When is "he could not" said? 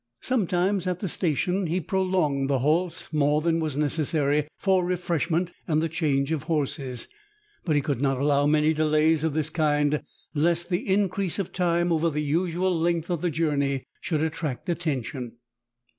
7.75-8.17